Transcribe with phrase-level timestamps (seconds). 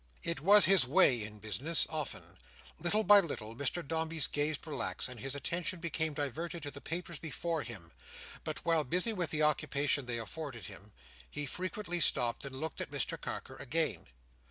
[0.23, 2.39] It was his way in business, often.
[2.79, 7.19] Little by little, Mr Dombey's gaze relaxed, and his attention became diverted to the papers
[7.19, 7.91] before him;
[8.43, 10.91] but while busy with the occupation they afforded him,
[11.29, 14.07] he frequently stopped, and looked at Mr Carker again.